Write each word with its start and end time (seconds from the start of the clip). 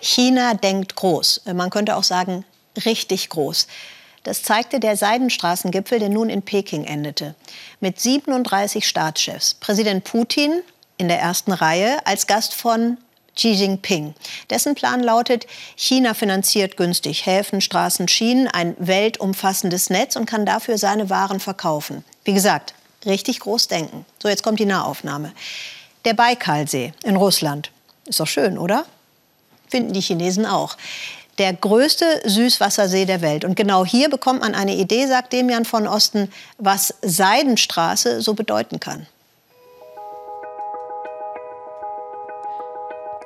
China 0.00 0.54
denkt 0.54 0.96
groß. 0.96 1.42
Man 1.54 1.70
könnte 1.70 1.96
auch 1.96 2.04
sagen, 2.04 2.44
richtig 2.84 3.28
groß. 3.28 3.66
Das 4.24 4.42
zeigte 4.42 4.80
der 4.80 4.96
Seidenstraßengipfel, 4.96 5.98
der 5.98 6.08
nun 6.08 6.28
in 6.28 6.42
Peking 6.42 6.84
endete. 6.84 7.34
Mit 7.80 8.00
37 8.00 8.86
Staatschefs. 8.86 9.54
Präsident 9.54 10.04
Putin 10.04 10.62
in 10.98 11.08
der 11.08 11.20
ersten 11.20 11.52
Reihe 11.52 12.04
als 12.06 12.26
Gast 12.26 12.54
von 12.54 12.98
Xi 13.36 13.52
Jinping. 13.52 14.14
Dessen 14.50 14.74
Plan 14.74 15.00
lautet, 15.00 15.46
China 15.76 16.12
finanziert 16.14 16.76
günstig 16.76 17.24
Häfen, 17.24 17.60
Straßen, 17.60 18.08
Schienen, 18.08 18.48
ein 18.48 18.74
weltumfassendes 18.78 19.90
Netz 19.90 20.16
und 20.16 20.26
kann 20.26 20.44
dafür 20.44 20.76
seine 20.76 21.08
Waren 21.08 21.38
verkaufen. 21.38 22.04
Wie 22.24 22.34
gesagt, 22.34 22.74
richtig 23.06 23.38
groß 23.40 23.68
denken. 23.68 24.04
So, 24.20 24.28
jetzt 24.28 24.42
kommt 24.42 24.58
die 24.58 24.66
Nahaufnahme. 24.66 25.32
Der 26.04 26.14
Baikalsee 26.14 26.92
in 27.04 27.16
Russland. 27.16 27.70
Ist 28.06 28.18
doch 28.18 28.26
schön, 28.26 28.58
oder? 28.58 28.84
Finden 29.68 29.92
die 29.92 30.00
Chinesen 30.00 30.46
auch. 30.46 30.76
Der 31.38 31.52
größte 31.52 32.04
Süßwassersee 32.24 33.04
der 33.04 33.20
Welt. 33.20 33.44
Und 33.44 33.54
genau 33.54 33.84
hier 33.84 34.08
bekommt 34.10 34.40
man 34.40 34.54
eine 34.54 34.74
Idee, 34.74 35.06
sagt 35.06 35.32
Demian 35.32 35.64
von 35.64 35.86
Osten, 35.86 36.32
was 36.58 36.94
Seidenstraße 37.02 38.20
so 38.20 38.34
bedeuten 38.34 38.80
kann. 38.80 39.06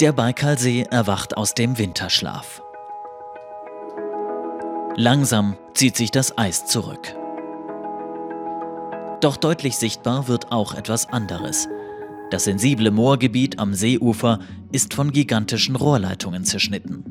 Der 0.01 0.13
Baikalsee 0.13 0.85
erwacht 0.91 1.37
aus 1.37 1.55
dem 1.55 1.79
Winterschlaf. 1.79 2.61
Langsam 4.97 5.57
zieht 5.75 5.97
sich 5.97 6.11
das 6.11 6.37
Eis 6.37 6.67
zurück. 6.67 7.15
Doch 9.21 9.37
deutlich 9.37 9.77
sichtbar 9.77 10.27
wird 10.27 10.51
auch 10.51 10.75
etwas 10.75 11.09
anderes. 11.11 11.69
Das 12.33 12.45
sensible 12.45 12.91
Moorgebiet 12.91 13.59
am 13.59 13.75
Seeufer 13.75 14.39
ist 14.73 14.95
von 14.95 15.13
gigantischen 15.13 15.77
Rohrleitungen 15.77 16.45
zerschnitten. 16.45 17.05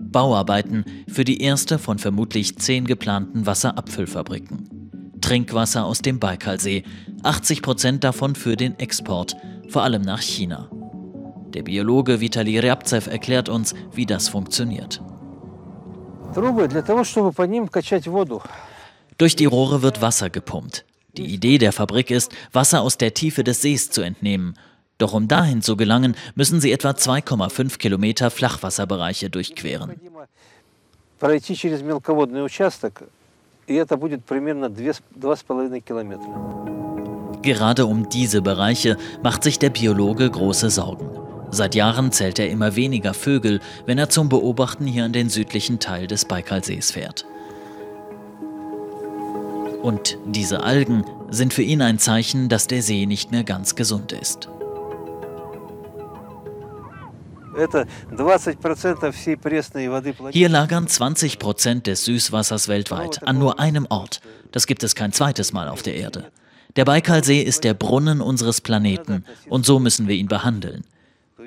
Bauarbeiten 0.00 0.86
für 1.12 1.24
die 1.24 1.42
erste 1.42 1.78
von 1.78 1.98
vermutlich 1.98 2.56
zehn 2.56 2.86
geplanten 2.86 3.44
Wasserabfüllfabriken. 3.44 5.10
Trinkwasser 5.20 5.84
aus 5.84 6.00
dem 6.00 6.18
Baikalsee, 6.18 6.84
80 7.22 7.60
Prozent 7.60 8.02
davon 8.02 8.34
für 8.34 8.56
den 8.56 8.78
Export, 8.78 9.36
vor 9.68 9.82
allem 9.82 10.00
nach 10.00 10.22
China. 10.22 10.70
Der 11.52 11.62
Biologe 11.62 12.22
Vitali 12.22 12.58
Ryabzev 12.58 13.08
erklärt 13.08 13.50
uns, 13.50 13.74
wie 13.92 14.06
das 14.06 14.30
funktioniert. 14.30 15.02
Durch 19.18 19.36
die 19.36 19.44
Rohre 19.44 19.82
wird 19.82 20.00
Wasser 20.00 20.30
gepumpt. 20.30 20.86
Die 21.16 21.26
Idee 21.26 21.58
der 21.58 21.72
Fabrik 21.72 22.10
ist, 22.10 22.32
Wasser 22.52 22.82
aus 22.82 22.98
der 22.98 23.14
Tiefe 23.14 23.44
des 23.44 23.62
Sees 23.62 23.90
zu 23.90 24.02
entnehmen. 24.02 24.54
Doch 24.98 25.14
um 25.14 25.28
dahin 25.28 25.62
zu 25.62 25.76
gelangen, 25.76 26.14
müssen 26.34 26.60
sie 26.60 26.72
etwa 26.72 26.90
2,5 26.90 27.78
Kilometer 27.78 28.30
Flachwasserbereiche 28.30 29.30
durchqueren. 29.30 29.98
Gerade 37.42 37.86
um 37.86 38.08
diese 38.08 38.42
Bereiche 38.42 38.96
macht 39.22 39.42
sich 39.42 39.58
der 39.58 39.70
Biologe 39.70 40.30
große 40.30 40.70
Sorgen. 40.70 41.08
Seit 41.50 41.74
Jahren 41.74 42.12
zählt 42.12 42.38
er 42.38 42.48
immer 42.48 42.76
weniger 42.76 43.14
Vögel, 43.14 43.60
wenn 43.86 43.98
er 43.98 44.08
zum 44.08 44.28
Beobachten 44.28 44.86
hier 44.86 45.06
in 45.06 45.12
den 45.12 45.28
südlichen 45.28 45.80
Teil 45.80 46.06
des 46.06 46.24
Baikalsees 46.24 46.90
fährt. 46.90 47.24
Und 49.82 50.18
diese 50.26 50.62
Algen 50.62 51.04
sind 51.30 51.54
für 51.54 51.62
ihn 51.62 51.82
ein 51.82 51.98
Zeichen, 51.98 52.48
dass 52.48 52.66
der 52.66 52.82
See 52.82 53.06
nicht 53.06 53.30
mehr 53.30 53.44
ganz 53.44 53.74
gesund 53.74 54.12
ist. 54.12 54.48
Hier 60.30 60.48
lagern 60.48 60.86
20 60.86 61.38
Prozent 61.38 61.86
des 61.86 62.04
Süßwassers 62.04 62.68
weltweit 62.68 63.26
an 63.26 63.38
nur 63.38 63.58
einem 63.58 63.86
Ort. 63.88 64.20
Das 64.52 64.66
gibt 64.66 64.82
es 64.84 64.94
kein 64.94 65.12
zweites 65.12 65.52
Mal 65.52 65.68
auf 65.68 65.82
der 65.82 65.96
Erde. 65.96 66.30
Der 66.76 66.84
Baikalsee 66.84 67.42
ist 67.42 67.64
der 67.64 67.74
Brunnen 67.74 68.20
unseres 68.20 68.60
Planeten 68.60 69.24
und 69.48 69.66
so 69.66 69.80
müssen 69.80 70.06
wir 70.06 70.14
ihn 70.14 70.28
behandeln. 70.28 70.84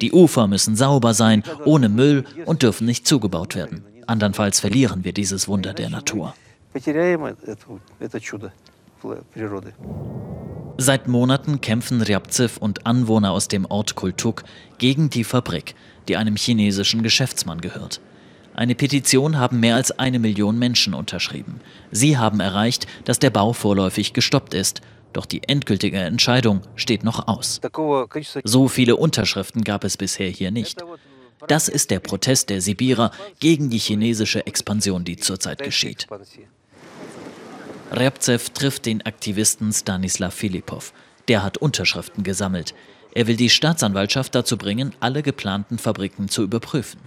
Die 0.01 0.11
Ufer 0.11 0.47
müssen 0.47 0.75
sauber 0.75 1.13
sein, 1.13 1.43
ohne 1.65 1.87
Müll 1.87 2.25
und 2.45 2.63
dürfen 2.63 2.85
nicht 2.85 3.07
zugebaut 3.07 3.55
werden. 3.55 3.85
Andernfalls 4.05 4.59
verlieren 4.59 5.05
wir 5.05 5.13
dieses 5.13 5.47
Wunder 5.47 5.73
der 5.73 5.89
Natur. 5.89 6.33
Seit 10.77 11.07
Monaten 11.07 11.61
kämpfen 11.61 12.01
Ryabzev 12.01 12.57
und 12.57 12.85
Anwohner 12.85 13.31
aus 13.31 13.47
dem 13.47 13.65
Ort 13.65 13.95
Kultuk 13.95 14.43
gegen 14.77 15.09
die 15.09 15.23
Fabrik, 15.23 15.75
die 16.07 16.17
einem 16.17 16.35
chinesischen 16.35 17.03
Geschäftsmann 17.03 17.61
gehört. 17.61 18.01
Eine 18.55 18.75
Petition 18.75 19.37
haben 19.37 19.59
mehr 19.59 19.75
als 19.75 19.97
eine 19.97 20.19
Million 20.19 20.59
Menschen 20.59 20.93
unterschrieben. 20.93 21.59
Sie 21.91 22.17
haben 22.17 22.39
erreicht, 22.39 22.87
dass 23.05 23.19
der 23.19 23.29
Bau 23.29 23.53
vorläufig 23.53 24.13
gestoppt 24.13 24.53
ist 24.53 24.81
doch 25.13 25.25
die 25.25 25.43
endgültige 25.47 25.97
Entscheidung 25.97 26.61
steht 26.75 27.03
noch 27.03 27.27
aus. 27.27 27.61
So 28.43 28.67
viele 28.67 28.95
Unterschriften 28.95 29.63
gab 29.63 29.83
es 29.83 29.95
bisher 29.95 30.29
hier 30.29 30.51
nicht. 30.51 30.83
Das 31.47 31.67
ist 31.67 31.91
der 31.91 31.99
Protest 31.99 32.49
der 32.49 32.61
Sibirer 32.61 33.11
gegen 33.39 33.69
die 33.69 33.77
chinesische 33.77 34.45
Expansion, 34.45 35.03
die 35.03 35.17
zurzeit 35.17 35.61
geschieht. 35.61 36.07
Repzev 37.93 38.49
trifft 38.49 38.87
den 38.87 39.05
Aktivisten 39.05 39.71
Stanislav 39.71 40.33
Filipov. 40.33 40.93
Der 41.27 41.43
hat 41.43 41.59
Unterschriften 41.59 42.23
gesammelt. 42.23 42.73
Er 43.13 43.27
will 43.27 43.35
die 43.35 43.51
Staatsanwaltschaft 43.51 44.33
dazu 44.33 44.57
bringen, 44.57 44.95
alle 44.99 45.21
geplanten 45.21 45.77
Fabriken 45.77 46.27
zu 46.27 46.41
überprüfen. 46.41 46.99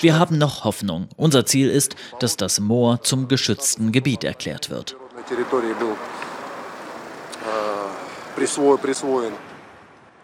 Wir 0.00 0.18
haben 0.18 0.38
noch 0.38 0.62
Hoffnung. 0.62 1.08
Unser 1.16 1.44
Ziel 1.46 1.68
ist, 1.68 1.96
dass 2.20 2.36
das 2.36 2.60
Moor 2.60 3.02
zum 3.02 3.26
geschützten 3.26 3.90
Gebiet 3.90 4.22
erklärt 4.22 4.70
wird. 4.70 4.96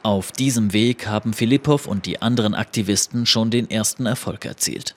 Auf 0.02 0.32
diesem 0.32 0.72
Weg 0.72 1.06
haben 1.08 1.32
Filippov 1.32 1.86
und 1.88 2.06
die 2.06 2.22
anderen 2.22 2.54
Aktivisten 2.54 3.26
schon 3.26 3.50
den 3.50 3.68
ersten 3.68 4.06
Erfolg 4.06 4.44
erzielt. 4.44 4.94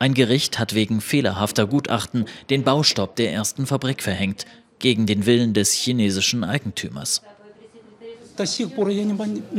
Ein 0.00 0.14
Gericht 0.14 0.58
hat 0.58 0.74
wegen 0.74 1.02
fehlerhafter 1.02 1.66
Gutachten 1.66 2.24
den 2.48 2.64
Baustopp 2.64 3.16
der 3.16 3.32
ersten 3.34 3.66
Fabrik 3.66 4.02
verhängt, 4.02 4.46
gegen 4.78 5.04
den 5.04 5.26
Willen 5.26 5.52
des 5.52 5.74
chinesischen 5.74 6.42
Eigentümers. 6.42 7.20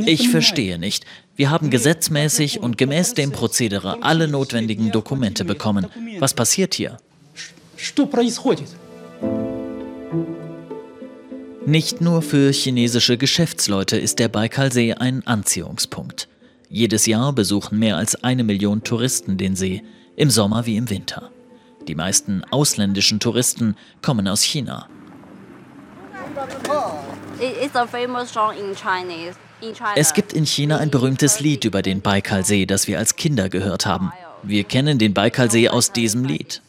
Ich 0.04 0.28
verstehe 0.30 0.80
nicht. 0.80 1.04
Wir 1.36 1.50
haben 1.50 1.70
gesetzmäßig 1.70 2.58
und 2.58 2.76
gemäß 2.76 3.14
dem 3.14 3.30
Prozedere 3.30 4.02
alle 4.02 4.26
notwendigen 4.26 4.90
Dokumente 4.90 5.44
bekommen. 5.44 5.86
Was 6.18 6.34
passiert 6.34 6.74
hier? 6.74 6.96
Nicht 11.64 12.00
nur 12.00 12.20
für 12.20 12.50
chinesische 12.50 13.16
Geschäftsleute 13.16 13.96
ist 13.96 14.18
der 14.18 14.26
Baikalsee 14.26 14.94
ein 14.94 15.24
Anziehungspunkt. 15.24 16.26
Jedes 16.68 17.06
Jahr 17.06 17.32
besuchen 17.32 17.78
mehr 17.78 17.96
als 17.96 18.24
eine 18.24 18.42
Million 18.42 18.82
Touristen 18.82 19.38
den 19.38 19.54
See, 19.54 19.82
im 20.16 20.30
Sommer 20.30 20.66
wie 20.66 20.76
im 20.76 20.90
Winter. 20.90 21.30
Die 21.88 21.94
meisten 21.94 22.44
ausländischen 22.50 23.20
Touristen 23.20 23.76
kommen 24.02 24.28
aus 24.28 24.42
China. 24.42 24.88
Es 29.94 30.14
gibt 30.14 30.32
in 30.32 30.46
China 30.46 30.78
ein 30.78 30.90
berühmtes 30.90 31.40
Lied 31.40 31.64
über 31.64 31.82
den 31.82 32.00
Baikalsee, 32.00 32.66
das 32.66 32.86
wir 32.86 32.98
als 32.98 33.16
Kinder 33.16 33.48
gehört 33.48 33.86
haben. 33.86 34.12
Wir 34.42 34.64
kennen 34.64 34.98
den 34.98 35.14
Baikalsee 35.14 35.68
aus 35.68 35.92
diesem 35.92 36.24
Lied. 36.24 36.62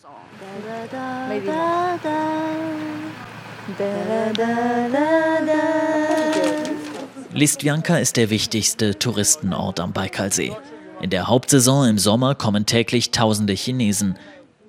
Listvianka 7.33 7.97
ist 7.97 8.17
der 8.17 8.29
wichtigste 8.29 8.99
Touristenort 8.99 9.79
am 9.79 9.91
Baikalsee. 9.91 10.56
In 11.03 11.09
der 11.09 11.27
Hauptsaison 11.27 11.85
im 11.85 11.97
Sommer 11.97 12.33
kommen 12.33 12.65
täglich 12.65 13.11
tausende 13.11 13.51
Chinesen. 13.51 14.17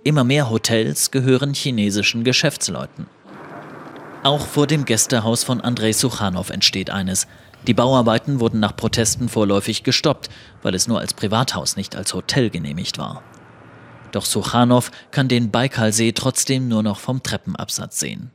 Immer 0.03 0.25
mehr 0.25 0.51
Hotels 0.51 1.13
gehören 1.13 1.55
chinesischen 1.55 2.25
Geschäftsleuten. 2.25 3.07
Auch 4.25 4.45
vor 4.45 4.67
dem 4.67 4.85
Gästehaus 4.85 5.45
von 5.45 5.61
Andrei 5.61 5.93
Suchanow 5.93 6.51
entsteht 6.51 6.91
eines. 6.91 7.29
Die 7.69 7.73
Bauarbeiten 7.73 8.41
wurden 8.41 8.59
nach 8.59 8.75
Protesten 8.75 9.29
vorläufig 9.29 9.85
gestoppt, 9.85 10.29
weil 10.65 10.75
es 10.75 10.89
nur 10.89 10.99
als 10.99 11.15
Privathaus, 11.15 11.77
nicht 11.77 11.95
als 11.95 12.15
Hotel 12.15 12.51
genehmigt 12.51 12.99
war. 12.99 13.23
Doch 14.11 14.25
Suchanow 14.25 14.91
kann 15.13 15.29
den 15.29 15.53
Baikalsee 15.53 16.11
trotzdem 16.11 16.67
nur 16.67 16.83
noch 16.83 16.99
vom 16.99 17.23
Treppenabsatz 17.23 18.01
sehen. 18.01 18.33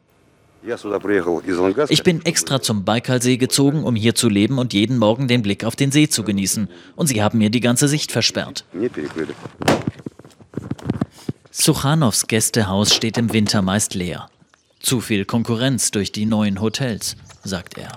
Ich 1.89 2.03
bin 2.03 2.25
extra 2.25 2.61
zum 2.61 2.83
Baikalsee 2.83 3.37
gezogen, 3.37 3.83
um 3.83 3.95
hier 3.95 4.13
zu 4.13 4.27
leben 4.27 4.57
und 4.57 4.73
jeden 4.73 4.97
Morgen 4.97 5.27
den 5.27 5.41
Blick 5.41 5.63
auf 5.63 5.75
den 5.75 5.91
See 5.91 6.09
zu 6.09 6.23
genießen. 6.23 6.69
Und 6.95 7.07
sie 7.07 7.23
haben 7.23 7.37
mir 7.37 7.49
die 7.49 7.61
ganze 7.61 7.87
Sicht 7.87 8.11
versperrt. 8.11 8.65
Suchanows 11.51 12.27
Gästehaus 12.27 12.93
steht 12.93 13.17
im 13.17 13.31
Winter 13.33 13.61
meist 13.61 13.93
leer. 13.95 14.29
Zu 14.79 15.01
viel 15.01 15.25
Konkurrenz 15.25 15.91
durch 15.91 16.11
die 16.11 16.25
neuen 16.25 16.61
Hotels, 16.61 17.15
sagt 17.43 17.77
er. 17.77 17.91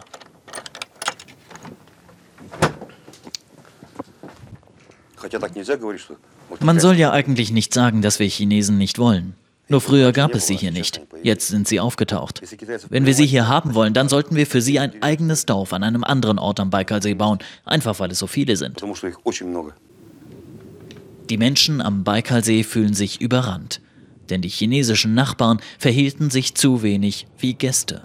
Man 6.61 6.81
soll 6.81 6.97
ja 6.97 7.13
eigentlich 7.13 7.53
nicht 7.53 7.73
sagen, 7.73 8.03
dass 8.03 8.19
wir 8.19 8.27
Chinesen 8.27 8.79
nicht 8.79 8.99
wollen. 8.99 9.35
Nur 9.73 9.81
früher 9.81 10.13
gab 10.13 10.35
es 10.35 10.47
sie 10.47 10.55
hier 10.55 10.71
nicht. 10.71 11.01
Jetzt 11.23 11.49
sind 11.49 11.67
sie 11.67 11.81
aufgetaucht. 11.81 12.43
Wenn 12.91 13.07
wir 13.07 13.15
sie 13.15 13.25
hier 13.25 13.49
haben 13.49 13.75
wollen, 13.75 13.95
dann 13.95 14.11
sollten 14.11 14.37
wir 14.37 14.47
für 14.47 14.61
sie 14.61 14.79
ein 14.79 15.03
eigenes 15.03 15.47
Dorf 15.47 15.73
an 15.73 15.83
einem 15.83 16.05
anderen 16.05 16.39
Ort 16.39 16.61
am 16.61 16.69
Baikalsee 16.69 17.15
bauen, 17.15 17.39
einfach 17.65 17.99
weil 17.99 18.11
es 18.11 18.19
so 18.19 18.27
viele 18.27 18.59
sind. 18.59 18.85
Die 21.31 21.39
Menschen 21.39 21.81
am 21.81 22.05
Baikalsee 22.05 22.65
fühlen 22.65 22.93
sich 22.93 23.23
überrannt, 23.23 23.81
denn 24.29 24.43
die 24.43 24.51
chinesischen 24.51 25.15
Nachbarn 25.15 25.59
verhielten 25.79 26.29
sich 26.29 26.55
zu 26.55 26.83
wenig 26.83 27.27
wie 27.39 27.55
Gäste. 27.55 28.03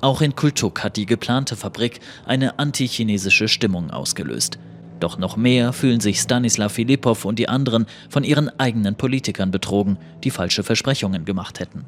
Auch 0.00 0.22
in 0.22 0.34
Kultuk 0.34 0.82
hat 0.82 0.96
die 0.96 1.06
geplante 1.06 1.54
Fabrik 1.54 2.00
eine 2.26 2.58
antichinesische 2.58 3.46
Stimmung 3.46 3.92
ausgelöst. 3.92 4.58
Doch 5.00 5.16
noch 5.16 5.36
mehr 5.36 5.72
fühlen 5.72 6.00
sich 6.00 6.20
Stanislav 6.20 6.72
Filippov 6.72 7.24
und 7.24 7.38
die 7.38 7.48
anderen 7.48 7.86
von 8.10 8.22
ihren 8.22 8.48
eigenen 8.60 8.96
Politikern 8.96 9.50
betrogen, 9.50 9.98
die 10.22 10.30
falsche 10.30 10.62
Versprechungen 10.62 11.24
gemacht 11.24 11.58
hätten. 11.58 11.86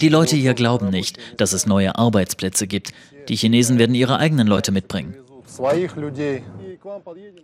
Die 0.00 0.08
Leute 0.08 0.36
hier 0.36 0.54
glauben 0.54 0.90
nicht, 0.90 1.18
dass 1.36 1.52
es 1.52 1.66
neue 1.66 1.96
Arbeitsplätze 1.96 2.66
gibt. 2.66 2.92
Die 3.28 3.36
Chinesen 3.36 3.78
werden 3.78 3.94
ihre 3.94 4.18
eigenen 4.18 4.46
Leute 4.46 4.72
mitbringen. 4.72 5.14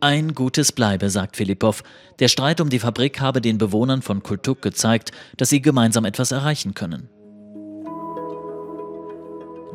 Ein 0.00 0.34
Gutes 0.34 0.72
bleibe, 0.72 1.10
sagt 1.10 1.36
Filippov. 1.36 1.82
Der 2.18 2.28
Streit 2.28 2.60
um 2.60 2.70
die 2.70 2.78
Fabrik 2.78 3.20
habe 3.20 3.40
den 3.40 3.58
Bewohnern 3.58 4.02
von 4.02 4.22
Kultuk 4.22 4.62
gezeigt, 4.62 5.10
dass 5.36 5.50
sie 5.50 5.60
gemeinsam 5.60 6.04
etwas 6.04 6.30
erreichen 6.30 6.74
können. 6.74 7.08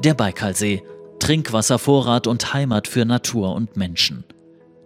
Der 0.03 0.13
Baikalsee, 0.13 0.81
Trinkwasservorrat 1.19 2.27
und 2.27 2.53
Heimat 2.53 2.87
für 2.87 3.05
Natur 3.05 3.53
und 3.53 3.77
Menschen. 3.77 4.23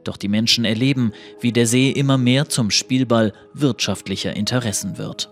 Doch 0.03 0.17
die 0.17 0.27
Menschen 0.27 0.65
erleben, 0.65 1.13
wie 1.39 1.51
der 1.51 1.67
See 1.67 1.89
immer 1.89 2.17
mehr 2.17 2.49
zum 2.49 2.71
Spielball 2.71 3.33
wirtschaftlicher 3.53 4.35
Interessen 4.35 4.97
wird. 4.97 5.29